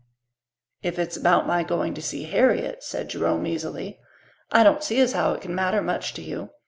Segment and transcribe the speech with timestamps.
[0.81, 3.99] "If it's about my going to see Harriet," said Jerome easily
[4.51, 6.49] "I don't see as how it can matter much to you.